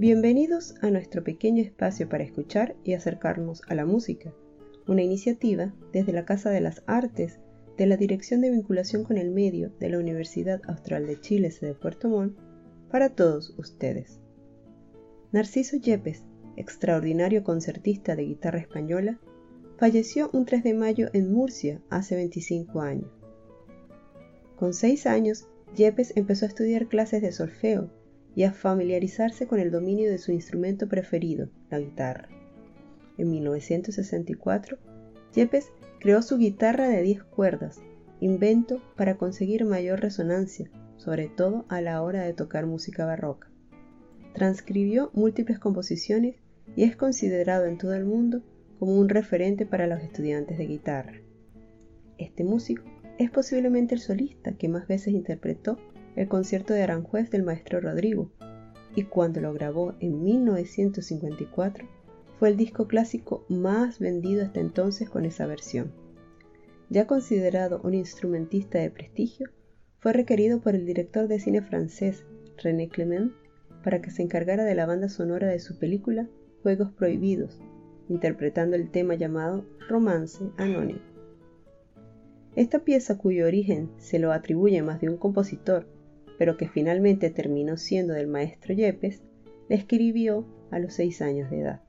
Bienvenidos 0.00 0.76
a 0.80 0.90
nuestro 0.90 1.24
pequeño 1.24 1.60
espacio 1.60 2.08
para 2.08 2.22
escuchar 2.22 2.76
y 2.84 2.92
acercarnos 2.92 3.62
a 3.66 3.74
la 3.74 3.84
música, 3.84 4.32
una 4.86 5.02
iniciativa 5.02 5.74
desde 5.92 6.12
la 6.12 6.24
Casa 6.24 6.50
de 6.50 6.60
las 6.60 6.84
Artes 6.86 7.40
de 7.76 7.86
la 7.86 7.96
Dirección 7.96 8.40
de 8.40 8.52
Vinculación 8.52 9.02
con 9.02 9.18
el 9.18 9.32
Medio 9.32 9.72
de 9.80 9.88
la 9.88 9.98
Universidad 9.98 10.62
Austral 10.68 11.08
de 11.08 11.20
Chile, 11.20 11.52
de 11.60 11.74
Puerto 11.74 12.08
Montt, 12.08 12.38
para 12.92 13.08
todos 13.08 13.56
ustedes. 13.58 14.20
Narciso 15.32 15.76
Yepes, 15.78 16.22
extraordinario 16.54 17.42
concertista 17.42 18.14
de 18.14 18.26
guitarra 18.26 18.60
española, 18.60 19.18
falleció 19.78 20.30
un 20.32 20.44
3 20.44 20.62
de 20.62 20.74
mayo 20.74 21.08
en 21.12 21.32
Murcia 21.32 21.82
hace 21.90 22.14
25 22.14 22.82
años. 22.82 23.10
Con 24.54 24.74
6 24.74 25.06
años, 25.06 25.48
Yepes 25.74 26.16
empezó 26.16 26.44
a 26.44 26.50
estudiar 26.50 26.86
clases 26.86 27.20
de 27.20 27.32
solfeo 27.32 27.90
y 28.38 28.44
a 28.44 28.52
familiarizarse 28.52 29.48
con 29.48 29.58
el 29.58 29.72
dominio 29.72 30.08
de 30.08 30.18
su 30.18 30.30
instrumento 30.30 30.88
preferido, 30.88 31.48
la 31.70 31.80
guitarra. 31.80 32.28
En 33.16 33.32
1964, 33.32 34.78
Yepes 35.34 35.72
creó 35.98 36.22
su 36.22 36.38
guitarra 36.38 36.86
de 36.86 37.02
10 37.02 37.24
cuerdas, 37.24 37.80
invento 38.20 38.80
para 38.94 39.16
conseguir 39.16 39.64
mayor 39.64 39.98
resonancia, 39.98 40.70
sobre 40.98 41.26
todo 41.26 41.64
a 41.68 41.80
la 41.80 42.00
hora 42.00 42.22
de 42.22 42.32
tocar 42.32 42.64
música 42.64 43.04
barroca. 43.04 43.50
Transcribió 44.34 45.10
múltiples 45.14 45.58
composiciones 45.58 46.36
y 46.76 46.84
es 46.84 46.94
considerado 46.94 47.66
en 47.66 47.76
todo 47.76 47.94
el 47.94 48.04
mundo 48.04 48.44
como 48.78 49.00
un 49.00 49.08
referente 49.08 49.66
para 49.66 49.88
los 49.88 50.00
estudiantes 50.00 50.58
de 50.58 50.66
guitarra. 50.66 51.14
Este 52.18 52.44
músico 52.44 52.84
es 53.18 53.32
posiblemente 53.32 53.96
el 53.96 54.00
solista 54.00 54.52
que 54.52 54.68
más 54.68 54.86
veces 54.86 55.12
interpretó 55.12 55.76
el 56.18 56.26
concierto 56.26 56.74
de 56.74 56.82
Aranjuez 56.82 57.30
del 57.30 57.44
maestro 57.44 57.80
Rodrigo, 57.80 58.32
y 58.96 59.04
cuando 59.04 59.40
lo 59.40 59.52
grabó 59.52 59.94
en 60.00 60.24
1954 60.24 61.86
fue 62.40 62.48
el 62.48 62.56
disco 62.56 62.88
clásico 62.88 63.46
más 63.48 64.00
vendido 64.00 64.44
hasta 64.44 64.58
entonces 64.58 65.08
con 65.08 65.24
esa 65.24 65.46
versión. 65.46 65.92
Ya 66.90 67.06
considerado 67.06 67.80
un 67.84 67.94
instrumentista 67.94 68.80
de 68.80 68.90
prestigio, 68.90 69.50
fue 70.00 70.12
requerido 70.12 70.60
por 70.60 70.74
el 70.74 70.86
director 70.86 71.28
de 71.28 71.38
cine 71.38 71.62
francés 71.62 72.24
René 72.60 72.88
Clement 72.88 73.32
para 73.84 74.02
que 74.02 74.10
se 74.10 74.22
encargara 74.22 74.64
de 74.64 74.74
la 74.74 74.86
banda 74.86 75.08
sonora 75.08 75.46
de 75.46 75.60
su 75.60 75.78
película 75.78 76.28
Juegos 76.64 76.90
Prohibidos, 76.90 77.60
interpretando 78.08 78.74
el 78.74 78.90
tema 78.90 79.14
llamado 79.14 79.64
Romance 79.88 80.44
Anónimo. 80.56 80.98
Esta 82.56 82.80
pieza 82.80 83.18
cuyo 83.18 83.46
origen 83.46 83.92
se 83.98 84.18
lo 84.18 84.32
atribuye 84.32 84.82
más 84.82 85.00
de 85.00 85.10
un 85.10 85.16
compositor, 85.16 85.86
pero 86.38 86.56
que 86.56 86.68
finalmente 86.68 87.30
terminó 87.30 87.76
siendo 87.76 88.14
del 88.14 88.28
maestro 88.28 88.72
Yepes, 88.72 89.22
la 89.68 89.76
escribió 89.76 90.46
a 90.70 90.78
los 90.78 90.94
seis 90.94 91.20
años 91.20 91.50
de 91.50 91.60
edad. 91.60 91.82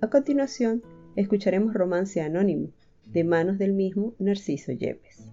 A 0.00 0.08
continuación, 0.08 0.82
escucharemos 1.16 1.74
Romance 1.74 2.20
Anónimo, 2.20 2.70
de 3.06 3.24
manos 3.24 3.58
del 3.58 3.72
mismo 3.72 4.14
Narciso 4.18 4.72
Yepes. 4.72 5.32